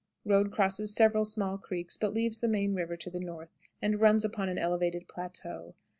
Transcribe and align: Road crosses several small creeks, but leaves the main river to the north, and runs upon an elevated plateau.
Road 0.25 0.51
crosses 0.51 0.95
several 0.95 1.23
small 1.23 1.59
creeks, 1.59 1.95
but 1.95 2.11
leaves 2.11 2.39
the 2.39 2.47
main 2.47 2.73
river 2.73 2.97
to 2.97 3.11
the 3.11 3.19
north, 3.19 3.51
and 3.83 4.01
runs 4.01 4.25
upon 4.25 4.49
an 4.49 4.57
elevated 4.57 5.07
plateau. 5.07 5.75